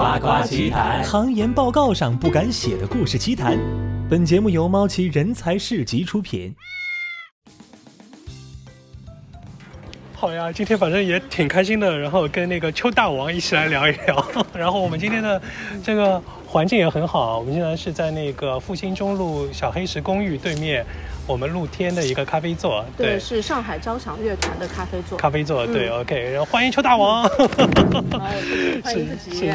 [0.00, 3.58] 夸夸其谈，行研报告上不敢写的故事奇谈。
[4.08, 6.54] 本节目由猫奇人才市集出品。
[10.14, 14.26] 好呀，今天反正也挺开心的，然后跟那个邱大王一起来聊一聊。
[14.56, 15.42] 然后我们今天的
[15.84, 20.84] 这个环境也很好，我们现在是在那个复兴中路小黑石公寓对面，
[21.24, 22.84] 我们露天的一个咖啡座。
[22.96, 25.16] 对，是上海交响乐团的咖啡座。
[25.16, 27.22] 咖啡座，对，OK，然后欢迎邱大王。
[28.82, 29.48] 欢迎自己。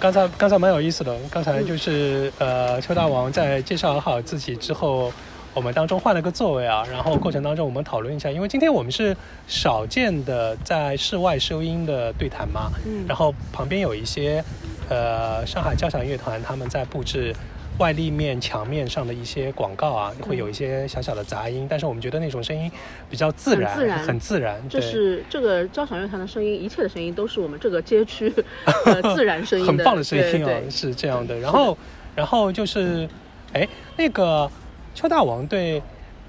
[0.00, 5.12] 刚才刚才蛮有意思的，刚才就是呃，邱大王在介绍好自己之后。
[5.54, 9.14] 我们当中换了个座位啊，然后过程当中我们讨论一下，因为今天我们是
[9.46, 14.42] 少见的在室外收音的对谈嘛，嗯，然后旁边有一些，
[14.88, 17.34] 呃，上海交响乐团他们在布置
[17.78, 22.70] 外立面墙面上的一些广告啊，会有一些小小的杂音，但是我们觉得那种声音
[23.08, 24.62] 比较自然，自然，很自然。
[24.68, 28.32] 这是这个交响乐团的声音，一切的声音都是我们这个街区
[29.14, 31.38] 自然声音，很棒的声音啊，是这样的。
[31.38, 31.76] 然后，
[32.14, 33.08] 然后就是，
[33.52, 33.66] 哎，
[33.96, 34.50] 那个。
[34.94, 35.82] 邱大王对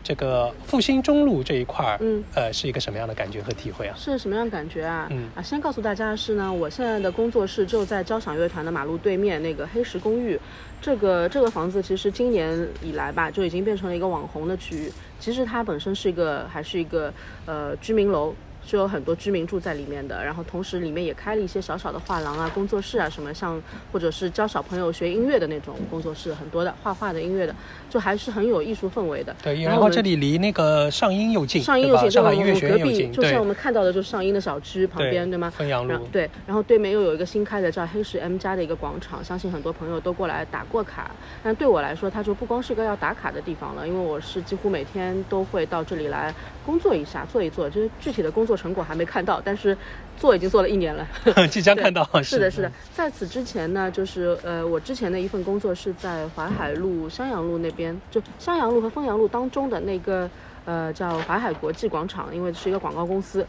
[0.03, 3.95] 这个复兴中路这一块儿，嗯，呃，是一个什么样的感觉和体会啊？
[3.97, 5.07] 是什么样的感觉啊？
[5.11, 10.37] 嗯啊，先告诉大家的是呢，我现在的工作室就在交响乐团的马路对面那个黑石公寓。
[10.81, 14.91] 这个这个房子其实今年以来吧，就已经变成了一个网红的区域。
[15.19, 17.13] 其实它本身是一个还是一个
[17.45, 18.35] 呃居民楼。
[18.65, 23.61] 是有很多居民住在里面的，然后同时里面也开了一些小小的画廊啊、工作室啊什么，像
[23.91, 27.55] 或者是教小朋友学音乐的那种工作室，很多的画画的音乐的，
[27.89, 29.35] 就还是很有艺术氛围的。
[29.43, 35.51] 对，然后这里离那个上音又近，上音又近，上海音乐学院又近，就像我们看到的，就是上音的小区旁边，对吗？
[35.57, 36.07] 汾阳路。
[36.11, 41.11] 对，然后对面又有一个新开的叫黑石 M 家的一个广场，相信很多朋友都过来打过卡。
[41.43, 46.33] 但对我来说，它就不光是个要打卡的地方了，因为我是几乎每天都会到这里来
[46.65, 49.41] 工作一下，做一做，就是具体的工作成果还没看到。
[49.43, 49.77] 但是
[50.17, 51.07] 做已经做了一年了，
[51.49, 52.07] 即将看到。
[52.21, 52.71] 是的，是的。
[52.93, 60.29] 在此之前呢，就是呃，我之前的一份工作是在淮海路、襄阳路那边，就襄阳路和丰阳路当中的那个
[60.65, 63.45] 呃叫淮海国际广场，因为是一个广告公司。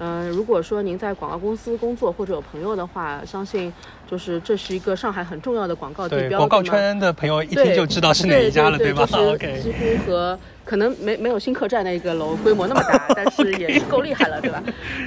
[0.00, 3.72] 嗯，如果说您在广告公司工作或者有朋友的话，相信
[4.10, 6.38] 就是这是一个上海很重要的广告地标。
[6.38, 9.06] 广告圈的朋友一听就知道是哪一家了，对吧？
[9.14, 9.60] OK。
[9.62, 14.60] 几乎和可能没没有新客站那个楼规模那么大， 但是也是够厉害了，对吧？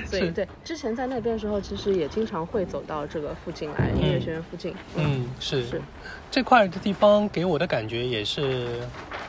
[0.05, 4.73] 所以对，之前在那边的时候，其实也经常会走到这个附近来，音乐学院附近。
[4.95, 5.81] 嗯，是是。
[6.31, 8.67] 这块的地方给我的感觉也是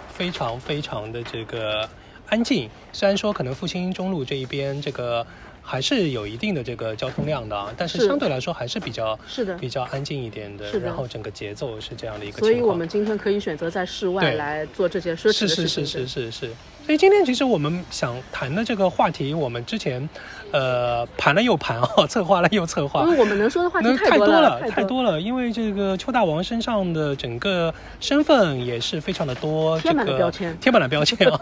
[0.08, 1.88] 非常非常的这个
[2.28, 5.26] 安静，虽然说可能复兴中路这一边这个。
[5.70, 10.66] 还是有一定的这个交通量的，但是相对来说还是比较是的比较安静一点的。
[10.70, 12.38] 是的，然后整个节奏是这样的一个。
[12.38, 16.50] 所以我们今天可以选择在室外来做这件事情是是是是是是。
[16.86, 20.08] 所以今天其实我们想谈的这个话题，我们之前
[20.52, 23.02] 呃盘了又盘哦，策划了又策划。
[23.02, 25.20] 因为我们能说的话题太多了，太多了。
[25.20, 31.38] 因为这个邱大王身上的整个身份也是非常的多，贴满了标签，贴满了标签啊。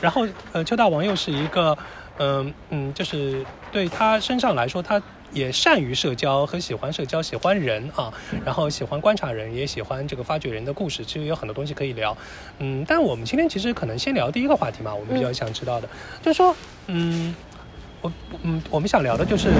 [0.00, 1.76] 然后呃，邱大王又是一个。
[2.18, 8.12] 嗯嗯，就是对他身上来说，他也善于社交和喜欢社交，喜欢人啊，
[8.44, 12.16] 然后喜欢观察人，也喜欢这个发掘人的故事，其实有很多东西可以聊。
[12.58, 15.88] 嗯，但我们今天其实可能先聊第一个话题嘛，我们比较想知道的，
[16.22, 16.56] 就是说，
[16.86, 17.34] 嗯。
[18.42, 19.50] 嗯，我们想聊的就是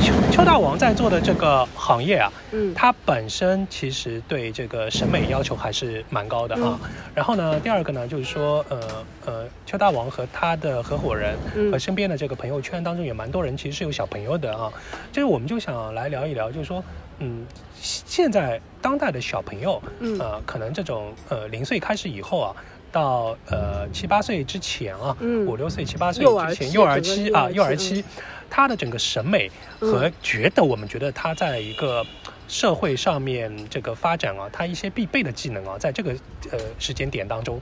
[0.00, 6.78] 邱邱大王在做的这个行业啊，嗯，他本身其实对这个审美要求还是蛮高的啊。
[7.14, 8.80] 然后呢，第二个呢，就是说，呃
[9.26, 11.36] 呃，邱大王和他的合伙人
[11.70, 14.72] 和身边的这个朋友圈当中也蛮多人其实是有小朋友的啊。
[15.12, 16.82] 就是我们就想来聊一聊，就是说，
[17.18, 17.46] 嗯，
[17.80, 19.82] 现在当代的小朋友，
[20.18, 22.56] 呃，可能这种呃零岁开始以后啊。
[22.96, 28.02] 到呃七八岁之前啊，五六岁七八岁之前，幼儿期啊，幼儿期，
[28.48, 32.02] 他的整个审美和觉得我们觉得他在一个
[32.48, 36.12] 社会上面这个发展啊，他一些必备的技能啊，在这个
[36.50, 37.60] 呃时间点当中，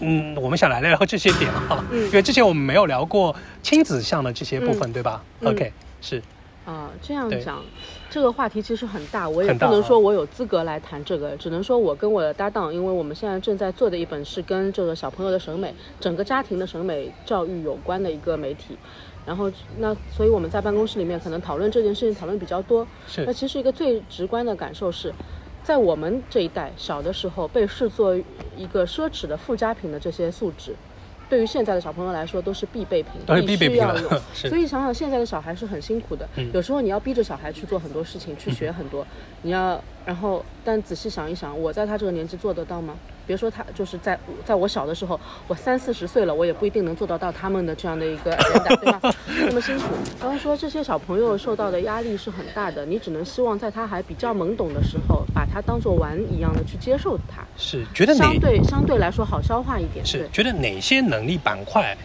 [0.00, 6.20] 嗯，我们想来聊聊这些点啊，因为之前我们没有聊过亲子向的这些部分，对吧？OK，是。
[6.64, 7.62] 啊，这样讲，
[8.14, 18.78] 这个话题其实很大，我也不能说我有资格来谈这个，只能说我跟我的搭档，因为我们现在正在做的一本是跟这个小朋友的审美、整个家庭的审美教育有关的一个媒体，
[19.26, 22.86] 然后那所以我们在办公室里面可能讨论这件事情讨论比较多。
[23.08, 23.24] 是。
[23.26, 25.12] 那其实一个最直观的感受是，
[25.64, 28.16] 在我们这一代小的时候被视作
[28.56, 30.72] 一个奢侈的附加品的这些素质。
[31.34, 34.08] 对于现在的小朋友来说，都是必备品，必须要有。
[34.32, 39.04] 所以想想现在的小孩是很辛苦的，有时候你要逼着小孩去做很多事情，去学很多。
[39.42, 42.94] 你要，然后，但仔细想一想，我在他这个年纪做得到吗？
[43.26, 48.30] 别说他就是在在我小的时候，我三四十岁了，我也不一定能做得到他们的这样的一个
[48.80, 49.00] 对吧？
[49.26, 49.86] 那么辛苦。
[50.20, 57.44] 刚刚说这些小朋友受到的压力是很大的，你只能希望在他还比较懵懂的时候，把他当做玩一样的去接受他。
[57.56, 60.04] 是觉得相对相对来说好消化一点。
[60.04, 61.96] 是觉得哪些能力板块？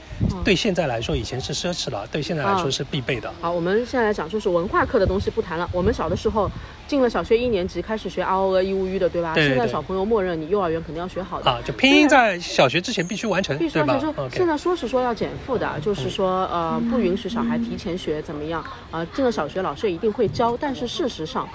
[0.44, 3.34] 对现在来说，以前是奢侈了，对现在来说是必备的。
[3.40, 5.68] 好，我们现在来讲，就是文化课的东西不谈了。
[5.72, 6.51] 我们小的时候
[6.90, 9.34] 进了小学一年级，开始学 r o 一 u 一的，对吧？
[9.36, 11.50] 现在小朋友默认你幼儿园肯定要学好的。
[11.50, 14.13] 啊，就拼音在小学之前必须完成，必须完成。
[14.30, 18.62] 现在说是说要减负的，就是说呃不允许小孩提前学怎么样
[18.92, 19.06] 啊？
[19.13, 21.48] 进了小学，老师也一定会教，但是事实上，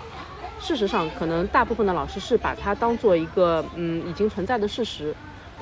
[0.65, 5.15] 事实上可能大部分的老师是把它当做一个嗯已经存在的事实。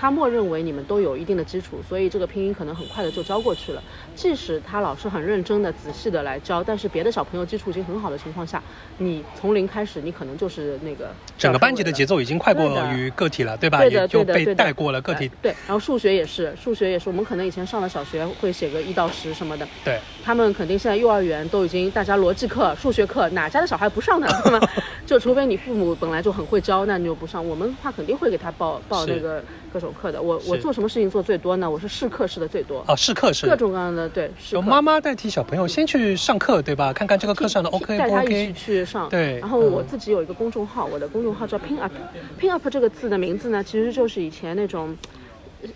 [0.02, 3.80] 他默认为你们都有一定的基础，所以这个拼音可能很快的就教过去了。
[4.16, 8.60] 即使他老师很认真的、仔细的来教，但是别的小朋友基础已经很好的情况下，
[8.98, 12.64] 你从零开始，你可能就是那个整个班级的节奏已经快过
[12.96, 13.78] 于个体了，对吧？
[13.78, 15.30] 对的，对的，被带过了个体。
[15.40, 24.26] 对，然后数学也是，数学也是，我们可能以前上了小学会写个一到十什么的，对他们肯定现在幼儿园都已经大家逻辑课、数学课哪家的小孩不上呢？
[24.42, 24.60] 对吗？
[25.06, 27.46] 就除非你父母本来就很会教，那你就不上。
[27.46, 29.40] 我们的话肯定会给他报报那个。
[29.72, 31.70] 各种课的，我我做什么事情做最多呢？
[31.70, 34.30] 我是试课试的最多啊，试课是各种各样的对。
[34.50, 36.92] 有妈妈代替小朋友先去上课，对吧？
[36.92, 39.08] 看看这个课上的 OK 带他一起去上。
[39.08, 39.38] 对。
[39.40, 44.96] 然后我自己有一个公众号，我的公众号叫 Pin Up，Pin Up 这个字的名字呢，其实就是以前那种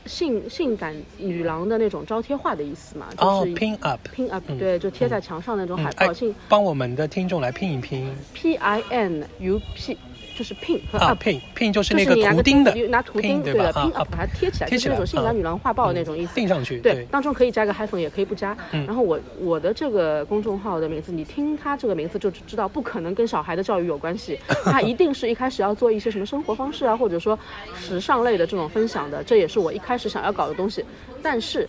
[0.04, 3.06] 性性感女郎的那种招贴画的意思嘛。
[3.18, 6.12] 哦，Pin Up，Pin Up，对，就贴在墙上那种海报。
[6.12, 9.96] 性帮我们的听众来拼一拼，P I N U P。
[10.36, 16.34] 就是 pin 和 up，pin 就是那个图钉的，拿图钉对的 pin up 把它贴起来，就是那种性感女郎画报的那种意思。
[16.34, 18.56] 钉上去，对，当中可以加个 hyphen，也可以不加。
[18.70, 27.38] 然后我我的这个公众号的名字，你听它这个名字就知道，不可能跟小孩的教育有关系， 它一定是一开始要做一些什么生活方式啊，或者说
[27.74, 30.84] 时尚类的这种分享的，这也是我一开始想要搞的东西。
[31.22, 31.66] 但是。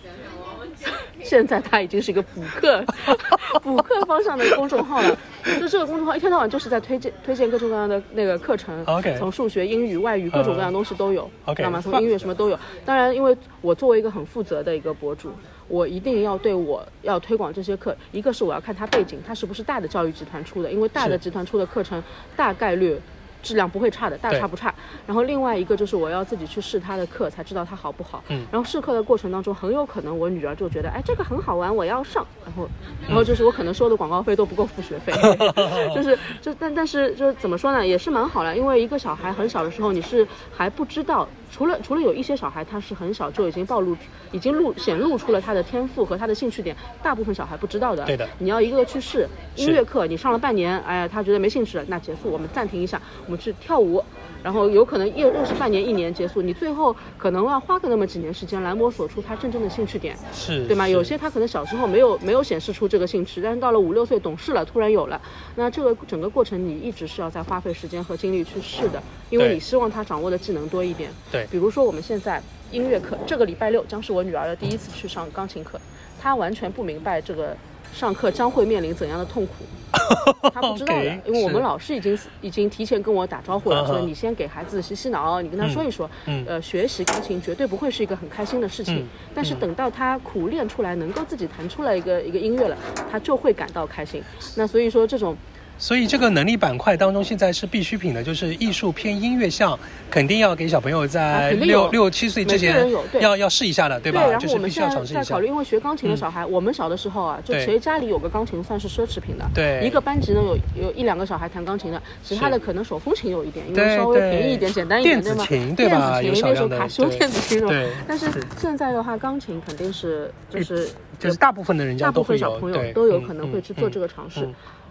[1.23, 2.83] 现在它已经是一个补课、
[3.61, 5.17] 补课方向的公众号了。
[5.59, 8.83] 就这个公众号一天到晚就是在推荐、推荐各种各样的那个课程。
[8.85, 11.29] OK，从数学、英语、外语各种各样东西都有。
[11.45, 11.81] OK，知道吗？
[11.81, 12.59] 从音乐什么都有。
[12.85, 15.31] 当然，因为我作为一个很负责的一个博主，
[15.67, 22.01] 我一定要对我要推广这些课，一个是我要看它背景，它是不是大的教育集团出的，因为大的集团出的课程
[22.35, 22.99] 大概率。
[23.41, 24.73] 质量不会差的，大差不差。
[25.05, 28.23] 然后另外一个就是我要自己去试他的课，才知道他好不好。
[28.29, 28.45] 嗯。
[28.51, 32.25] 然后试课的过程当中，很有可能我女儿就觉得，哎，这个很好玩，我要上。
[32.43, 32.67] 然后，
[33.07, 35.13] 然后就是我可能收的广告费都不够付学费。
[35.95, 41.27] 就是就但但是就怎么说呢，也是蛮好了，因为一个小孩很小的时候，你是还不知道。
[41.57, 43.97] 除了除了有一些小孩，他是很小就已经暴露，
[44.31, 48.05] 已经露显露出了他的天赋和他的兴趣点，大部分小孩不知道的。
[48.05, 49.27] 对的，你要一个个去试。
[49.55, 54.03] 音乐课你上了半年，哎呀，他觉得没兴趣了，那结束，我们暂停一下，我们去跳舞。
[54.47, 60.87] 然后有可能又又是半年一年结束，你最后可能要花个那么几年时间来摸索出他真正的兴趣点，是对吗？
[60.87, 65.21] 有些他可能小时候没有没有显示出这个兴趣，但是到了五六岁懂事了，突然有了。
[65.57, 71.11] 那这个整个过程你一直是要在花费时间和精力去试的，因为你希望他掌握的技能多一点。
[71.29, 72.41] 对，比如说我们现在
[72.71, 75.77] 音乐课，这个礼拜六将是我女儿的第一次去上钢琴课，
[76.21, 77.53] 她完全不明白这个。
[77.93, 79.53] 上课将会面临怎样的痛苦？
[80.53, 86.09] 他不知道的，因为我们老师已经已经提前跟我打招呼了，说你先给孩子洗洗脑，你跟他说一说，
[86.45, 89.07] 呃，学习钢琴绝对不会是一个很开心的事情。
[89.33, 92.77] 但是等到他苦练出来，能够自己弹出来一个一个音乐了，
[93.09, 94.21] 他就会感到开心。
[94.55, 95.35] 那所以说这种。
[95.77, 99.77] 所以这个能力板块当中，现在是必需品的，就是艺术偏音乐项，
[100.09, 104.23] 肯定要给小朋友在六六七岁之前要要试一下的，对吧？
[104.23, 109.45] 对，然后我们现在在考虑，因为学钢琴的小孩，我们小的时候啊，就谁家里有个钢琴算是奢侈品的。
[109.53, 115.45] 对，一个班级呢有有一两个小孩弹钢琴的，其他的可能手风琴有一点，因为稍微便宜一点、简单一点，对吗？
[115.47, 116.19] 电子琴，对吧？
[116.21, 117.69] 电子琴那时候卡西欧电子琴那种。
[117.69, 117.89] 对。
[118.07, 118.27] 但是
[118.59, 124.47] 现在的话，钢琴肯定是就是就是大部分的人家大部分小朋友都有可能会去做这个尝试。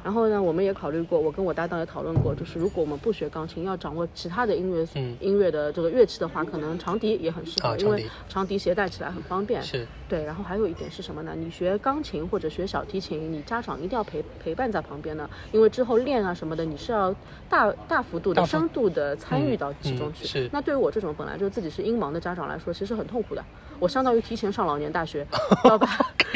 [0.07, 4.87] 然后呢，我们也考虑过，我跟我搭档也讨论过，就是如果我们不学钢琴，要掌握其他的音乐
[5.19, 9.61] 音乐的这个乐器的话，可能长笛也很适合，因为长笛携带起来很方便。
[9.61, 10.23] 是，对。
[10.23, 11.33] 然后还有一点是什么呢？
[11.37, 17.13] 你学钢琴或者学小提琴，你家长一定要陪陪伴在旁边呢，因为之后练啊什么的，你是要
[17.51, 20.25] 大大幅度的、深度的参与到其中去。
[20.25, 20.49] 是。
[20.53, 23.45] 那对于我这种本来就自己是音盲的家长来说，其实很痛苦的。
[23.79, 25.27] 我相当于提前上老年大学，
[25.65, 25.87] 要把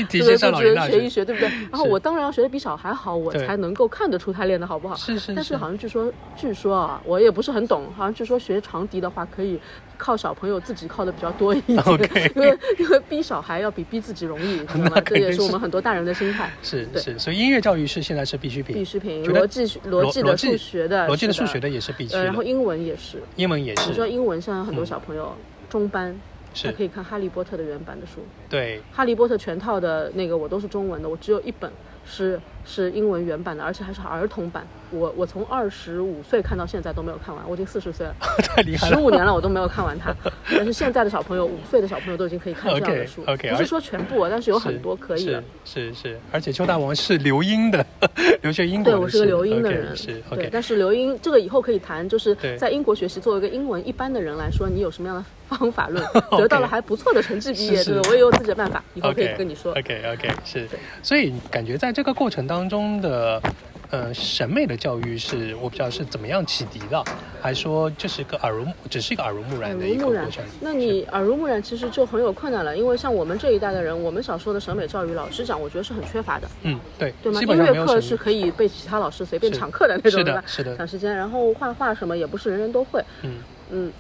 [0.09, 1.49] 提前上老年大学， 学一学，对不对？
[1.71, 3.60] 然后我当然要学的比小孩好，我才。
[3.61, 4.97] 能够看得出他练的好不好。
[4.97, 5.21] 是是。
[5.21, 9.59] 是但是好像据说，据说啊，我也不是很懂，好像据说学长笛的话可以
[9.97, 11.79] 靠小朋友自己靠的比较多一点，
[12.35, 15.01] 因为因为逼小孩要比逼自己容易， 知道吗？
[15.07, 16.51] 这也是我们很多大人的心态。
[16.63, 18.75] 是是，所以音乐教育是现在是必需品。
[18.75, 22.17] 必需品，逻辑逻辑的数学的，逻辑的数学的也是必须。
[22.17, 23.91] 然后英文也是，英文也是。
[23.91, 25.33] 你说英文现在很多小朋友
[25.69, 26.19] 中班。
[26.53, 28.15] 他可以看《哈利波特》的原版的书，
[28.49, 31.71] 对，《哈利波特》全套的那个我都是中文的，我只有一本
[32.05, 34.67] 是是英文原版的，而且还是儿童版。
[34.91, 40.13] 我我从二十五岁看到现在都没有看完，我已经四十岁了， 太厉害了，十五年了我都没有看完它。
[40.51, 45.43] 但是现在的小朋友，五岁的小朋友都已经可以看这样的 书，不是说全部，但是有很多可以的。
[45.65, 47.87] 是是，而且邱大王是留英的，
[48.43, 50.21] 留学英国，对我是个留英的人，是。
[50.31, 55.25] 对，但是留英这个以后可以谈，就是在英国学习，作为一个英文一般的人来说，你有什么样的？
[55.57, 56.05] 方法论
[56.39, 59.73] 得到了还不错的成绩毕业，对我也有自己的办法，以后可以跟你说。
[59.73, 60.69] OK OK 是，
[61.03, 63.43] 所以感觉在这个过程当中的，
[63.91, 67.05] 呃，审美的教育是我不知道是怎么样启迪的，
[67.41, 70.45] 还说这是一个耳濡，只是一个耳濡目染的一个过程。
[70.61, 76.49] 那你耳濡目染其实就很有困难了，因为像我们这一代的人，我们小时候的审美教育，老师讲，我觉得是很缺乏的。
[76.63, 77.41] 嗯，对，对吗？
[77.43, 80.45] 音乐课是可以被其他老师随便抢课的那种，对吧？
[80.47, 83.03] 是的，抢时间，然后画画什么也不是人人都会。
[83.23, 83.39] 嗯
[83.71, 83.93] 嗯。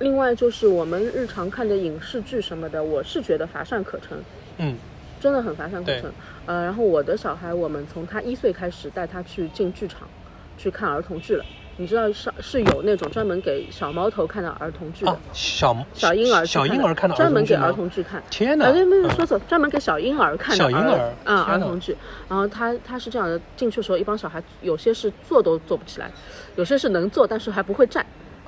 [0.00, 4.18] 另外就是我们日常看的影视剧什么的，我是觉得乏善可陈，
[4.58, 4.76] 嗯，
[5.20, 6.10] 真的很乏善可陈。
[6.46, 10.08] 呃，然后我的小孩，我们从他一岁开始带他去进剧场，
[10.58, 11.44] 去看儿童剧了。
[11.76, 18.22] 你知道是是有那种专门给小毛头看的儿童剧的，小小婴儿小婴儿看的专门给儿童剧看。
[18.30, 18.72] 天哪！
[18.72, 21.96] 没有说错，专门给小婴儿看的小婴儿啊儿童剧。
[22.28, 26.08] 然后他他是这样的，进去的时候一帮小孩，有些是坐都坐不起来，
[26.54, 28.04] 有些是能坐但是还不会站。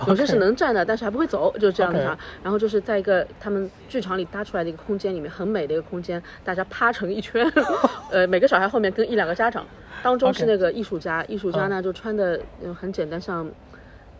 [0.07, 2.19] 有些是能站的，但是还不会走，就是这样的。
[2.43, 7.51] 然后就是在一个他们剧场里搭出来的一个空间里面，很美的一个空间，大家趴成一圈，
[8.11, 9.65] 呃，每个小孩后面跟一两个家长，
[10.03, 12.41] 当中是那个艺术家，艺术家呢就穿的
[12.79, 13.49] 很简单，像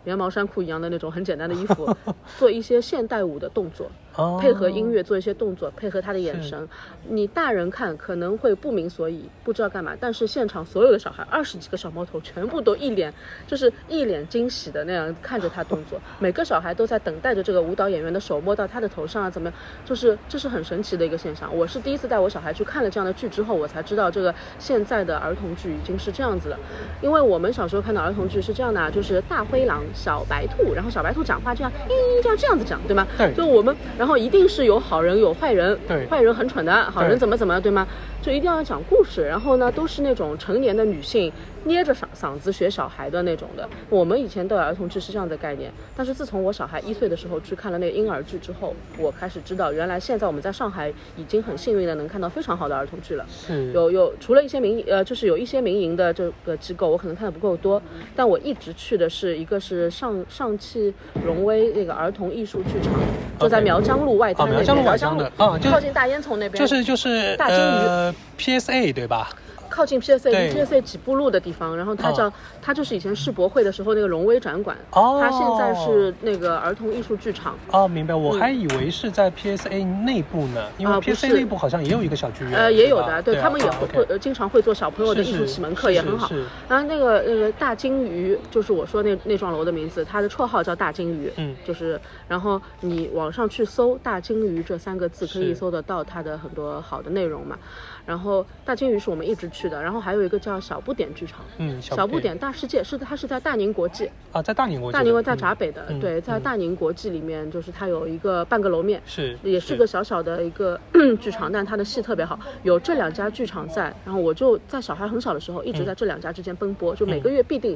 [0.03, 1.95] 棉毛衫裤一样的那种很简单的衣服，
[2.37, 3.91] 做一些现代舞的动作。
[4.39, 6.67] 配合音乐做一些动作，配合他的眼神，
[7.07, 9.95] 你大人看可能会不明所以，不知道干嘛。
[9.99, 13.13] 但是现场所有的小孩，二十几个小猫头，全部都一脸
[13.45, 15.99] 就是一脸惊喜的那样看着他动作。
[16.19, 19.59] 每个小孩都在等待着这个舞蹈演员的手摸到他的头上啊，怎么样？
[19.85, 21.55] 就是这是很神奇的一个现象。
[21.55, 26.59] 我是第一次带我小孩去看了这样的剧之后，我才知道这个现在的儿童剧已经是这样子了。
[27.01, 33.07] 因为我们小时候看到儿童剧是这样的，啊就是大灰狼、小白兔，然后小白兔讲话这样，咦，这样这样子讲，对吗？
[33.17, 33.31] 对。
[33.33, 34.06] 就我们然后。
[34.07, 37.85] 然后一定是有好人有坏人，对，坏人很蠢的，好人怎么怎么，对吗？
[38.21, 39.21] 就一定要讲故事。
[39.27, 41.29] 然后呢，都是那种成年的女性。
[41.67, 53.25] 捏着嗓嗓子学小孩的那种的，我们以前对儿童剧是这样的概念，但是自从我小孩一岁的时候去看了那个婴儿剧之后，我开始知道，原来现在我们在上海已经很幸运的能看到非常好的儿童剧了。
[53.73, 57.81] 有有除了一些民呃，就是有一些民营的这个机构，我可能看的不够多，
[58.15, 60.93] 但我一直去的是一个是上上汽
[61.25, 62.93] 荣威那个儿童艺术剧场，
[63.39, 68.15] 就在苗江路外滩那边，苗江路啊，靠近大烟囱那边，就是就是大金鱼。
[68.37, 69.29] PSA 对吧？
[69.69, 72.31] 靠近 PSA 离 PSA 几步路的地方，然后它叫
[72.61, 77.57] 它就是以前世博会的时候那个荣威展馆，它现在是那个儿童艺术剧场。
[77.71, 82.53] 哦，明白，我还以为是在 PSA 内部呢，因为 PSA 内部好像也有一个小剧院。
[82.53, 86.29] 呃，也有的，对他们也会会经常会做小朋友的艺术启蒙课，也很好。
[86.67, 97.57] 然后那个那个大金鱼，就是我说那那幢楼的名字，它的绰号叫大金鱼，嗯，就是然后你网上去搜“大金鱼”这三个字，可以搜得到它的很多好的内容嘛。
[98.05, 110.79] 然后大金鱼是我们一直去的，然后还有一个叫小不点剧场，嗯，小不点大世界是它是在大宁国际啊，在大宁国际，大宁国在闸北的，对，在大宁国际里面，就是它有一个半个楼面，是，也是个小小的一个
[111.19, 117.75] 剧场，但它的戏特别好，有这两家剧场在，然后我就在小孩很小的时候一直在这两家之间奔波，就每个月必定。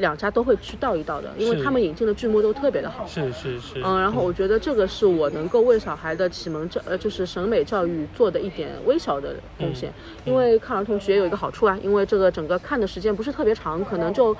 [0.00, 3.06] 两家都会去倒一倒的，因为他们引进的剧目都特别的好。
[3.06, 3.80] 是是是。
[3.84, 9.92] 嗯，然后我觉得这个是我能够为小孩的启蒙教，呃，就是审美教育做的一点微小的贡献。
[10.24, 14.36] 因为看儿童剧也有一个好处啊，因为这个整个看的时间不是特别长，可能就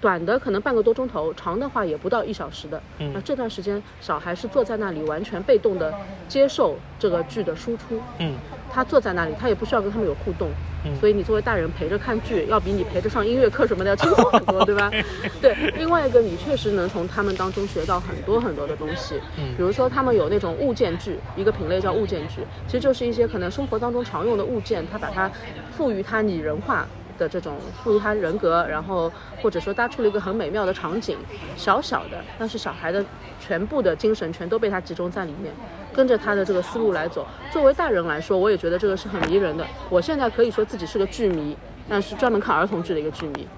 [0.00, 2.80] 短的可能半个多钟头，长的话也不到一小时的。
[2.98, 3.10] 嗯。
[3.14, 5.92] 那这段时间小孩是坐在那里完全被动的
[6.28, 8.00] 接受这个剧的输出。
[8.18, 8.34] 嗯。
[8.72, 10.48] 他坐在那里，他也不需要跟他们有互动。
[11.00, 14.88] 所以你作为大人陪着看剧，要比你陪着上音乐课什么的要轻松很多，对吧？
[15.42, 15.52] 对。
[15.76, 19.16] 另外一个，你确实能从他们当中学到很多很多的东西。
[19.36, 19.52] 嗯。
[19.56, 25.28] 比如说，他们有那种物件剧，一个品类叫物件剧，其实就是一些可能生活当中常用的物件，他把它
[25.76, 26.86] 赋予它拟人化
[27.16, 29.10] 的这种，赋予他人格，然后
[29.42, 31.16] 或者说搭出了一个很美妙的场景，
[31.56, 33.04] 小小的，但是小孩的
[33.40, 35.52] 全部的精神全都被他集中在里面。
[35.94, 37.26] 跟着他的这个思路来走。
[37.50, 39.66] 作为大人来说，我也觉得这个是很迷人的。
[39.88, 41.56] 我现在可以说自己是个剧迷，
[41.88, 43.48] 但是专门看儿童剧的一个剧迷。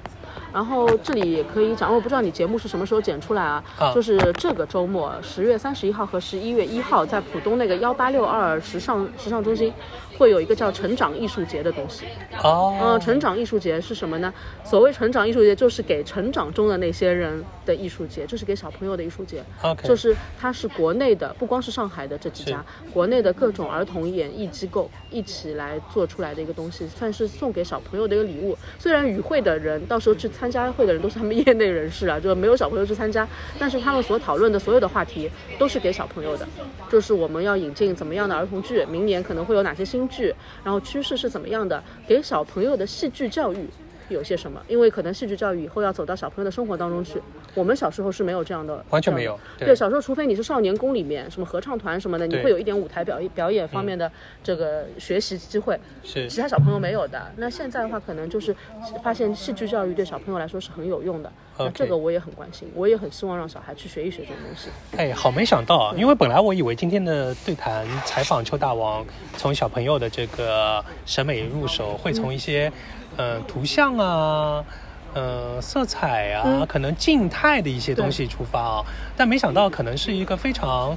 [0.53, 3.63] 然后这里也可以讲，我不知道你节目是什么时候剪出来啊？
[3.95, 9.73] 就是这个周末，十月三十一号和十一月一号，在浦东那个幺八六二时尚时尚中心。
[10.19, 12.05] 会有一个叫成长艺术节的东西，
[12.43, 14.35] 哦，嗯，成长艺术节是什么呢？
[14.65, 19.45] 所谓成长艺术节，就是给成长中的那些人的艺术节，就是给小朋友的艺术节。
[19.63, 28.59] OK，就是它是国内的，不光是上海的这几家，国内的各种儿童演艺机构一起来做出来的一个东西，算是送给小朋友的一个礼物。
[28.77, 33.27] 虽然与会的人到时候去参加会的人都是他们业内人士啊， 就没有小朋友去参加，
[33.59, 36.49] 但是他们所讨论的所有的话题都是给小朋友的，
[36.91, 40.09] 就是我们要引进怎么样的儿童剧，明年可能会有哪些新。
[40.09, 41.83] 剧，然后趋势是怎么样的？
[42.07, 43.69] 给小朋友的戏剧教育
[44.09, 44.61] 有些什么？
[44.69, 47.21] 因为可能戏剧教育以后要走到小朋友的生活当中去。
[47.55, 49.39] 我们小时候是没有这样的，完全没有。
[49.59, 54.11] 对，小时候除非你是少年宫里面什么合唱团什么的，你会有一点舞台表演表演方面的
[54.43, 57.21] 这个学习机会，是其他小朋友没有的。
[57.37, 58.55] 那现在的话，可能就是
[59.03, 61.33] 发现戏剧教育对小朋友来说是很有用的。
[61.59, 64.69] 那这个我也很关心，我也很希望让小孩去学一学这种东西。
[64.97, 65.95] 哎，好没想到啊！
[65.97, 69.05] 因为本来我以为今天的对谈采访邱大王，
[69.37, 72.98] 从小朋友的这个审美入手，会从一些嗯
[73.47, 74.65] 图像啊。
[75.15, 78.85] 呃，色彩啊，可能静态的一些东西出发啊，
[79.17, 80.97] 但没想到可能是一个非常，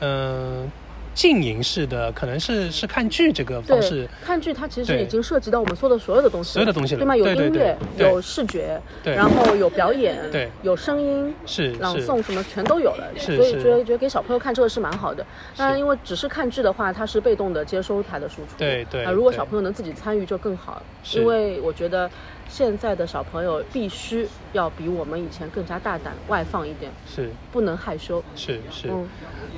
[0.00, 0.70] 嗯。
[1.14, 7.16] 静营式的可能是是看剧这个方式，看剧它其实已经涉及到我们说的所有的东西，所有的东西了，对吗？
[7.16, 15.24] 有音乐，有视觉，对，然后有表演，对，有声音，是朗诵什么全都有了，所以觉得觉得给小朋友看这个是蛮好的。
[15.56, 19.04] 当然，因为只是看剧的话，它是被动的接收它的输出，对对。
[19.04, 20.82] 啊，如果小朋友能自己参与就更好，
[21.14, 22.10] 因为我觉得。
[22.52, 28.22] 现在的小朋友必须要比我们以前更加大胆、外放一点，是不能害羞。
[28.36, 28.92] 是是，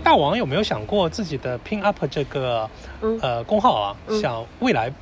[0.04, 2.70] 大王有没有想过自己的 pin up 这个
[3.20, 3.96] 呃工号啊？
[4.22, 4.92] 想未来。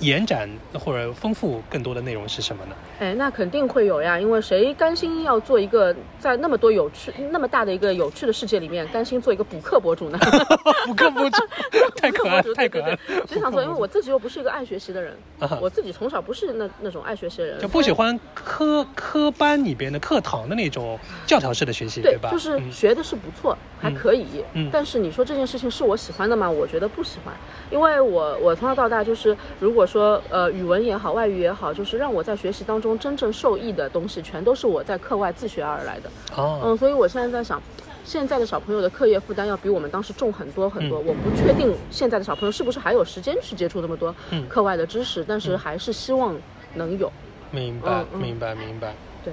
[0.00, 2.74] 延展或者丰富更多的内容是什么呢？
[3.00, 10.18] 哎，那肯定会有呀，因为谁甘心要做一个在那么多有趣、那么大的一个有趣的世界里面，甘心做一个补课博主呢？
[10.86, 11.42] 补课博主
[11.96, 12.96] 太可爱，太可爱。
[13.28, 13.62] 谁想做？
[13.62, 15.16] 因为我自己又不是一个爱学习的人，
[15.60, 22.30] 我自己从小不是那那种爱学习的人，就不喜欢科科班里边的课堂的那种教条式的学习，对吧？
[22.30, 24.44] 就是学的是不错，还可以。
[24.52, 24.70] 嗯。
[24.72, 26.48] 但是你说这件事情是我喜欢的吗？
[26.48, 27.34] 我觉得不喜欢，
[27.70, 29.88] 因为我我从小到大就是如果。
[29.88, 36.10] 说呃，语文也好，外语也好，就是让我在学习当中真正受益的东西，全都是我在课外自学而来的。
[36.36, 37.58] 哦，嗯，所以我现在在想，
[38.04, 41.00] 现在的小朋友的课业负担要比我们当时重很多很多。
[41.00, 44.14] 我不确定现在的小朋友是不是还有时间去接触那么多
[44.46, 46.36] 课外的知识，但是还是希望
[46.74, 47.10] 能有。
[47.50, 48.94] 明白，明白，明白。
[49.24, 49.32] 对。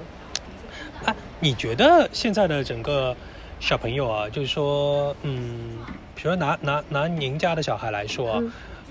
[1.04, 3.14] 啊，你觉得现在的整个
[3.60, 5.78] 小朋友啊，就是说，嗯，
[6.14, 8.42] 比如说拿拿拿您家的小孩来说，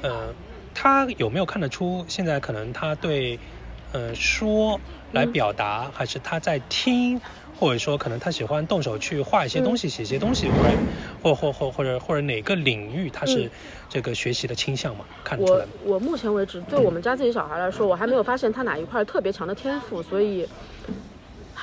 [0.02, 0.34] 嗯。
[0.78, 3.40] 他有没有看得出现在可能他对，
[3.94, 4.78] 呃，说
[5.14, 7.22] 来表达，还是他在听，
[7.58, 10.50] 或者说可能他喜欢动手去画一些东西、写一些东西，
[11.24, 13.50] 或或或或或者或者哪个领域他是
[13.88, 15.06] 这个学习的倾向嘛？
[15.24, 20.46] 看得出来我我目前为止，对我们家自己小孩来说，我还没有发现他哪一块特别强的天赋，所以。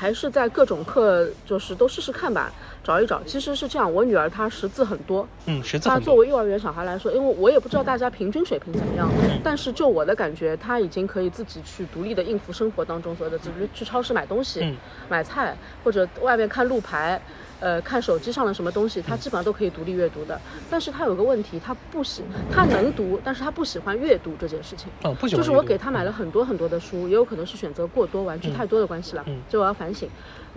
[0.03, 3.23] 还是在各种课，就是都试试看吧，找一找。
[3.25, 9.09] 其实是这样，我女儿她识字很多，嗯，识字她作为幼儿园小孩来说，因为我也不知道大家平均水平怎么样，
[9.45, 14.77] 但是就我的感觉，她已经可以自己去独立的应付生活当中所有的，比如去超市买东西、
[15.09, 17.23] 买菜，或者外面看路牌。
[17.63, 20.39] 呃，看手机上的什么东西，他基本上都可以独立阅读的。
[20.69, 24.89] 但是他有个问题，他不喜，他能读，但是他不喜欢阅读这件事情。
[25.05, 25.41] 哦，不喜欢。
[25.41, 29.23] 就是我给他买了很多很多的书，也有可能是选择过多，玩具太多的关系了。
[29.29, 29.41] 嗯。
[29.49, 30.09] 这我要反省，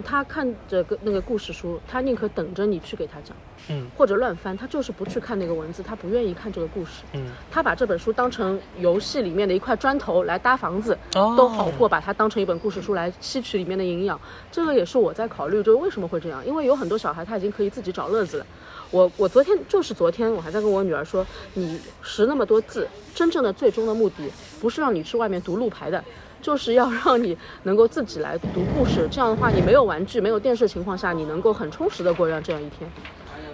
[0.03, 3.35] 他看着个那个故事书，他宁可等着你去给他讲。
[3.69, 3.87] 嗯。
[3.97, 7.03] 或者乱翻，他就是不去看那个文字，他不愿意看这个故事。
[7.13, 7.27] 嗯。
[7.49, 14.19] 他把这本书当成游戏里面的一块砖头来搭房子，都好过把它当成一本故事书来吸取里面的营养。
[14.51, 16.45] 这个也是我在考虑，就是为什么会这样？
[16.45, 18.45] 因为有很多小孩他已经可以自己找乐子了。
[18.91, 24.29] 我我昨天就是昨天，我还在跟我女儿说，你识那么多字，真正的最终的目的
[24.61, 26.01] 不是让你去外面读路牌的，
[26.45, 29.07] 就是要让你能够自己来读故事。
[29.09, 32.87] 这样的话，你没有玩具、没有电视情况下，你能够很充实的过上这样一天。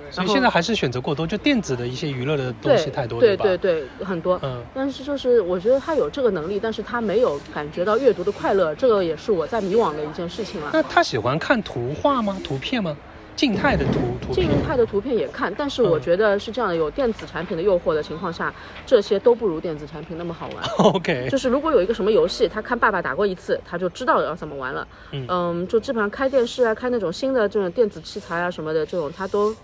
[0.10, 4.38] 所以现在还是选择过多，就电子的一些娱乐的东西太多，对对对，很多。
[4.44, 10.72] 嗯，但是就是我觉得他有这个能力，但是他没有感觉到阅读的快乐，这个也是我在迷惘的一件事情了。
[10.74, 12.38] 那他喜欢看图画吗？
[12.44, 12.98] 图片吗？
[13.42, 18.54] 静态的图图静态的图片也看，但是我觉得是这样的，有电子产品的诱惑的情况下，
[18.86, 20.64] 这些都不如电子产品那么好玩。
[20.94, 24.88] OK，就是如果有一个什么游戏，他看爸爸打过一次，他就知道要怎么玩了。
[25.12, 29.56] 嗯，就基本上开电视啊，开那种新的这种电子器材啊什么的，这种他都。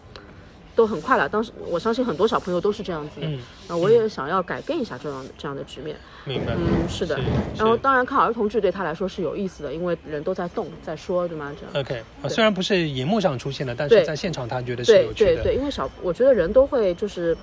[0.78, 1.28] 都很快了。
[1.28, 3.28] 当时我相信很多小朋友都是这样子的。
[3.28, 3.40] 嗯。
[3.68, 5.98] 啊，我也想要改变一下这样这样的局面。
[6.24, 6.54] 明白。
[6.56, 7.20] 嗯，是的。
[7.58, 11.52] 然后当然看儿童剧对他来说是有意思的，因为人都在动在说，对吗？
[11.60, 11.84] 这样。
[11.84, 12.30] OK。
[12.30, 15.32] 虽然不是荧幕上出现的，但是在现场他觉得是有趣的。
[15.32, 17.36] 对对对，因为小我觉得人都会就是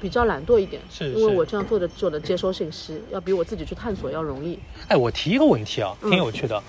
[0.00, 4.58] 比较懒惰一点，是因为我这样做的做的接收信息要比我自己去探索要容易。
[4.88, 6.56] 哎，我提一个问题啊，挺有趣的。
[6.56, 6.62] 嗯，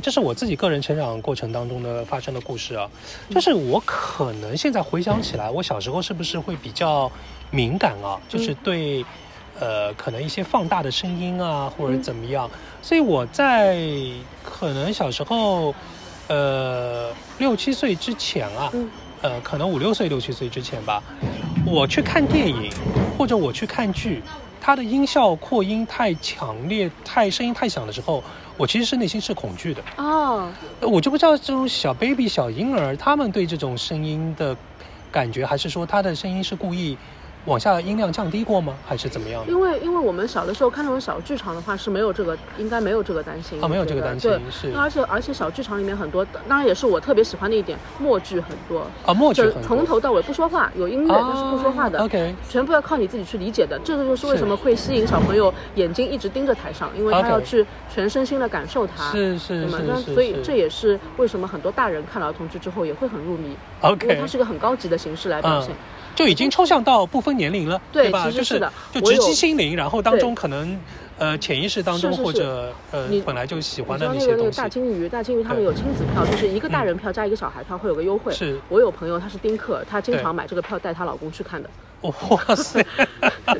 [0.00, 2.88] 这是我自己个人成长过程当中的发生的故事啊，
[3.30, 7.10] 就是我可能现在回想起来，我小时候是不是会比较
[7.50, 8.20] 敏感啊？
[8.28, 9.04] 就是对，
[9.58, 12.48] 呃，可能一些放大的声音啊，或者怎么样，
[12.82, 13.76] 所以我在
[14.44, 15.74] 可能小时候，
[16.28, 18.72] 呃，六七岁之前啊，
[19.22, 21.02] 呃，可能五六岁、六七岁之前吧，
[21.66, 22.70] 我去看电影
[23.18, 24.22] 或者我去看剧，
[24.60, 28.22] 它的音效扩音太强烈、太声音太响的时候。
[28.58, 30.50] 我其实是内心是恐惧的哦，
[30.82, 34.54] 我就不知道这种小 baby 小婴儿他们对这种声音的
[35.10, 36.98] 感觉，还是说他的声音是故意。
[37.44, 38.74] 往下音量降低过吗？
[38.86, 39.42] 还是怎么样？
[39.48, 43.62] 因为因为我们小的时候看那种小剧场的话是没有这个，应该没有这个担心。
[43.62, 44.30] 啊，没有这个担心。
[44.30, 44.76] 对，是。
[44.76, 48.86] 而且而且小剧场里面很多，当然也是我特别喜欢的一点，默剧很多。
[49.06, 51.98] 啊，默剧从头到尾不说话，有音乐但是不说话的。
[52.00, 52.34] OK。
[52.48, 59.10] 全部要靠你自己去理解的，这个就是为什么会吸引小朋友眼睛一直盯着台上，因为他要去全身心的感受它。
[59.10, 59.78] 是是是。
[59.86, 63.56] 那所以这也是为什么很多大人看了儿童剧之后也会很入迷。
[63.80, 64.06] OK。
[64.06, 65.74] 因为它是个很高级的形式来表现。
[66.18, 68.28] 就已经抽象到不分年龄了，对吧？
[68.28, 70.76] 就是就直击心灵，然后当中可能
[71.16, 74.58] 呃潜意识当中或者呃本来就喜欢的那些东西。
[74.58, 78.34] 大金鱼，大金鱼他们有亲子票，就是一个大人票加一个小孩票会有个优惠。
[78.34, 81.70] 是我有朋友他是丁克，他经常买这个票带她老公去看的。
[82.02, 82.80] 哇塞，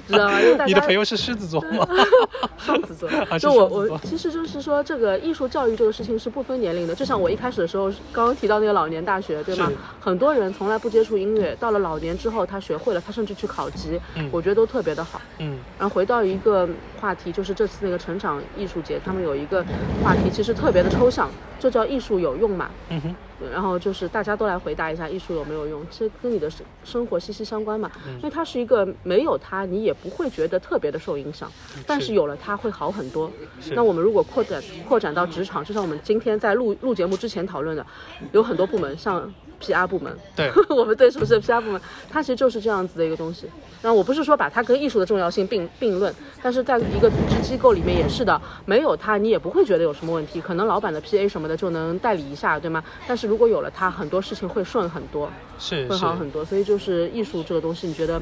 [0.07, 0.39] 知道吗？
[0.65, 1.87] 你的朋友是狮子座吗？
[2.57, 3.09] 双子座。
[3.39, 6.95] 就我我其实就是说，这个艺术教育这个事情是不分年龄的。
[6.95, 9.71] 就像我一开始的时候刚刚提到那个老年大学，对吗？
[10.01, 15.21] 很多人从来不接触音乐，到了老年之后他学会了，他甚至去考级，我觉得都特别的好。
[15.39, 15.59] 嗯。
[15.79, 16.69] 然后回到一个
[17.01, 19.65] 话题，就是这次那个成长艺术节，他们有一个
[20.03, 22.71] 话题，其实特别的抽象，这叫艺术有用嘛？
[22.91, 23.15] 嗯哼。
[23.53, 27.91] 然后就是大家都来回答一下艺术有没有用，其实跟你的生生活息息相关嘛。
[28.17, 31.51] 因为它是一个没有它你也不会觉得特别的受影响，
[31.87, 33.31] 但是有了它会好很多。
[33.73, 37.87] 那我们如果扩展扩展到职场，就像我们今天在录录节目之前讨论的，
[38.33, 39.33] 有很多部门像。
[39.61, 39.87] P.R.
[39.87, 41.61] 部门，对， 我们对是不是 P.R.
[41.61, 41.81] 部门？
[42.11, 43.47] 它其实就是这样子的一个东西。
[43.81, 50.41] 然后我不是说把它跟艺术的重要性并并论，但是在一个组织机构里面也是的，没有它你也不会觉得有什么问题。
[50.41, 51.29] 可能老板的 P.A.
[51.29, 52.83] 什么的就能代理一下，对吗？
[53.07, 56.45] 但是如果有了它，很多事情会顺很多，是会好很多。
[56.45, 58.21] 所以就是艺术这个东西，你觉得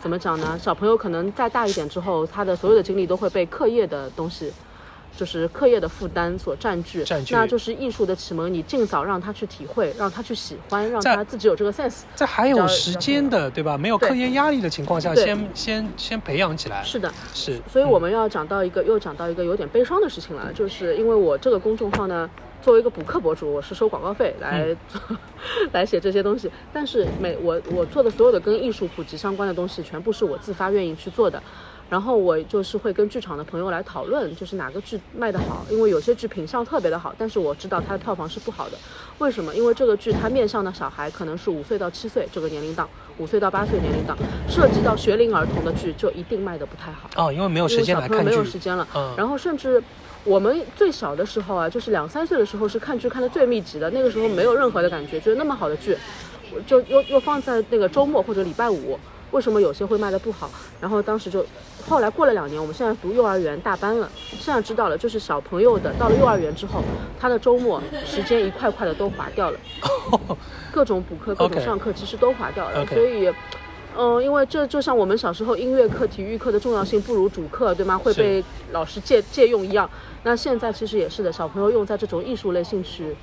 [0.00, 0.58] 怎么讲呢？
[0.60, 4.52] 小朋友可能再大一点之后，他的所有的精力都会被课业的东西。
[5.16, 8.52] 就是课业的负担所占据，那就是艺术的启蒙。
[8.52, 12.02] 你尽早让他去体会，让他去喜欢，让他自己有这个 sense。
[12.14, 13.76] 在还有时间的，对吧？
[13.78, 16.82] 没有课业压力的情况下，先先先培养起来。
[16.84, 17.60] 是的，是。
[17.68, 22.28] 所以我们要讲到一个，又讲到一个有点悲伤的事情了，就是因为我这个公众号呢，
[22.60, 25.00] 作为一个补课博主，我是收广告费来做，
[25.72, 26.50] 来写这些东西。
[26.72, 31.42] 但是每我我做的所有的跟艺术普及相关的东西，全部是我自发愿意去做的。
[31.88, 38.76] 然后我就是会跟剧场的朋友来讨论，就是哪个剧卖得好，因为有些剧品相特别的好，但是我知道它的票房是不好的。
[39.18, 39.54] 为什么？
[39.54, 44.18] 因为这个剧它面向的小孩可能是五岁到七岁这个年龄档，五岁到八岁年龄档，
[44.48, 47.08] 涉及到学龄儿童的剧就一定卖得不太好。
[47.14, 48.24] 哦，因为没有时间来看剧。
[48.24, 48.86] 没有时间了。
[48.94, 49.14] 嗯。
[49.16, 49.80] 然后甚至
[50.24, 55.96] 我们最小的时候啊，就是两三岁的时候是看剧看的最密集的，那个时候没有任何的感觉，觉得那么好的剧，
[56.66, 58.98] 就又又放在那个周末或者礼拜五。
[59.32, 60.50] 为什么有些会卖的不好？
[60.80, 61.44] 然后当时就，
[61.88, 64.08] 后来过了两年，我们现在读幼儿园大班了，
[64.38, 66.80] 现在知道了，就是小朋友的到了幼儿园之后，
[67.18, 69.58] 他的周末时间一块块的都划掉了，
[70.72, 72.86] 各种补课、各种上课其实都划掉了。
[72.86, 73.32] 所以，
[73.98, 77.98] 嗯，因为这就像我们小时候音乐课、体育课的重要性不如主课，对吗？
[77.98, 79.88] 会被老师借借用一样。
[80.22, 83.16] 那现在其实也是的，小朋友用在这种艺术类兴趣，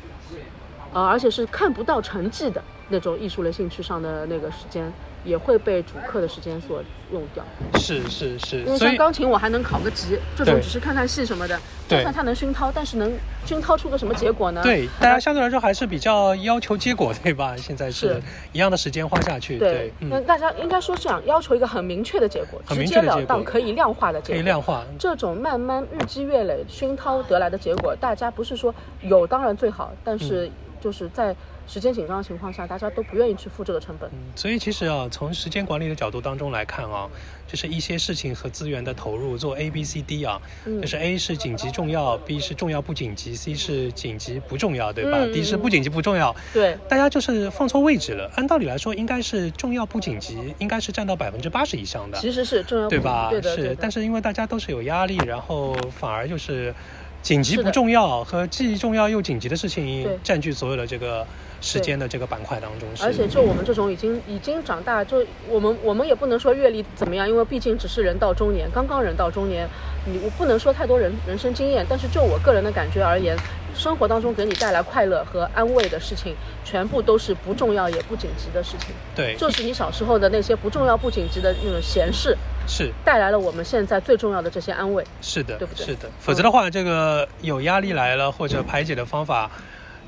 [0.94, 4.92] 呃，而且是看不到成绩的那种艺术类兴趣上的那个时间。
[5.24, 7.44] 也会被主课的时间所用掉，
[7.80, 11.58] 是是是，因为像钢琴我还能考个级，这种只是看看戏什么的，
[11.88, 13.12] 就算它能熏陶，但是能
[13.46, 14.62] 熏陶出个什么结果呢？
[14.64, 17.56] 对，大家相对来说还是比较要求结果，对吧？
[17.58, 24.84] 现在是一样的时间花下去，对，那大家应该说这样，要求一个很明确的结果，直截了当可以量化的结果，可以量化。
[25.00, 31.34] 这种慢慢日积月累熏陶得来的结果，大家不是说有当然最好，但是就是在。
[31.68, 34.10] 时间紧张的情况下，大家都不愿意去付这个成本。
[34.12, 37.08] 嗯所以其实啊，从时间管理的角度当中来看啊，
[37.48, 46.36] 就是一些事情和资源的投入，做 A、B、C、D 啊，就是 A 是紧急重要，B 是重要不紧急，C 是紧急不重要，对吧？D 是不紧急不重要。
[46.52, 48.30] 对，大家就是放错位置了。
[48.36, 52.18] 按道理来说，应该是重要不紧急，应该是占到百分之八十以上的。
[52.20, 53.32] 其实是重要，对吧？
[53.42, 56.74] 是，但是因为大家都是有压力，然后反而就是
[57.22, 61.26] 紧急不重要和既重要又紧急的事情占据所有的这个。
[61.64, 69.66] 时间的这个板块当中，而且就我们这种已经已经长大，就我们我们也不能说阅历怎么样，因为毕竟只是人到中年，刚刚人到中年，
[70.06, 73.38] 你我不能说太多人人生经验，但是就我个人的感觉而言，
[73.74, 78.90] 生活当中给你带来快乐和安慰的事情，全部都是不重要也不紧急的事情。
[79.16, 85.02] 对，就是你小时候的那些不重要不紧急的那种闲事，是带来了我们现在最重要的这些安慰。
[85.22, 85.86] 是的，对不对？
[85.86, 89.50] 是的，否则的话，这个有压力来了或者排解的方法。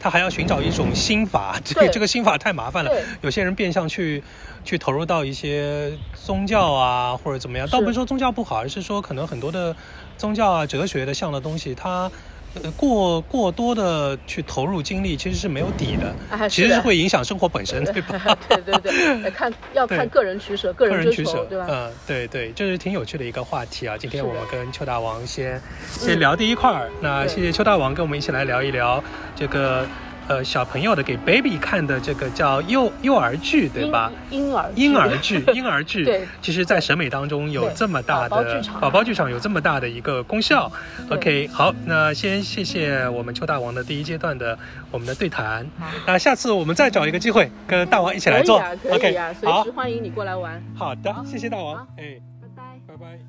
[0.05, 2.91] 他还要寻找一种心法，这个 这个心法太麻烦了。
[3.21, 4.23] 有些人变相去
[4.63, 9.75] 去投入到一些宗教啊，或者怎么样，倒不是说宗教不好，而是说可能很多的
[10.15, 12.11] 宗教啊、哲学的像的东西，它。
[12.77, 18.37] 过过多的去投入精力，其实是没有底的，其实是会影响生活本身， 对吧？
[18.49, 21.67] 对对对， 看要看个人取舍，个人取舍，对吧？
[21.69, 23.97] 嗯，对对，这是挺有趣的一个话题啊。
[23.97, 29.03] 今天我们跟邱大王先先聊第一块儿，那谢谢邱大王跟我们一起来聊一聊
[29.35, 29.85] 这个。
[30.27, 34.11] 呃，小朋友的给 baby 看的这个叫幼幼儿剧，对吧？
[34.31, 36.03] 婴儿婴儿剧，婴儿剧。
[36.05, 38.29] 对，其实，在审美当中有这么大的
[38.79, 40.71] 宝宝剧场，有这么大的一个功效。
[41.09, 44.57] OK，好，那先谢谢我们邱大王的第一阶段的
[44.91, 45.65] 我们的对谈。
[46.07, 48.57] 那下次我们再找一个机会跟大王一起来做。
[48.89, 50.61] OK，随时欢迎你过来玩。
[50.75, 51.87] 好的，谢谢大王。
[51.97, 53.19] 哎，拜拜，拜拜。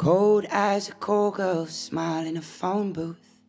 [0.00, 3.42] Cold as a call girl smile in a phone booth.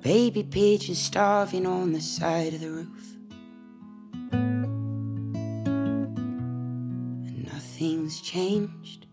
[0.00, 3.14] Baby pigeon starving on the side of the roof.
[7.28, 9.06] And nothing's changed.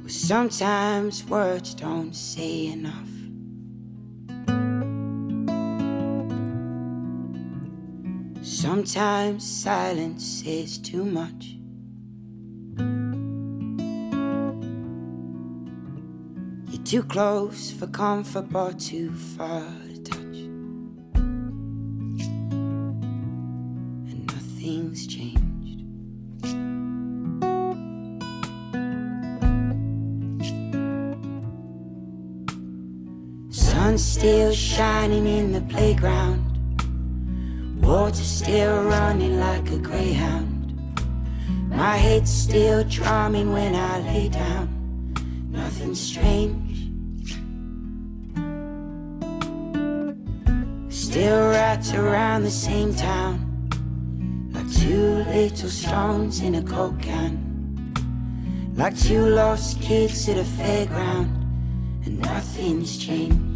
[0.00, 3.11] Well, sometimes words don't say enough.
[8.62, 11.56] Sometimes silence is too much.
[16.70, 20.36] You're too close for comfort, but too far to touch.
[24.10, 25.80] And nothing's changed.
[33.50, 36.31] Sun still shining in the playground.
[38.42, 40.74] Still running like a greyhound.
[41.68, 45.14] My head's still drumming when I lay down.
[45.48, 46.90] Nothing strange.
[50.92, 53.38] Still rats around the same town.
[54.52, 58.74] Like two little stones in a coke can.
[58.74, 61.30] Like two lost kids at a fairground.
[62.04, 63.51] And nothing's changed.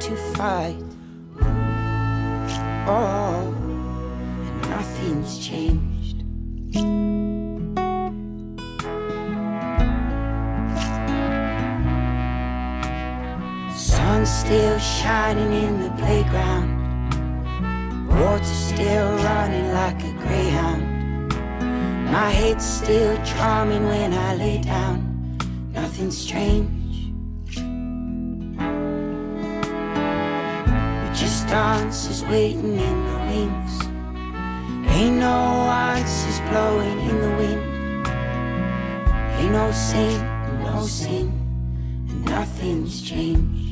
[0.00, 0.82] To fight.
[2.88, 6.22] Oh, and nothing's changed.
[13.74, 16.76] Sun's still shining in the playground.
[18.08, 21.32] Water still running like a greyhound.
[22.12, 25.38] My head's still drumming when I lay down.
[25.72, 26.75] Nothing's strange.
[31.56, 33.82] We're just waiting in the wings.
[34.90, 38.06] Ain't no answers blowing in the wind.
[39.38, 40.20] Ain't no sin,
[40.62, 41.32] no sin,
[42.10, 43.65] and nothing's changed.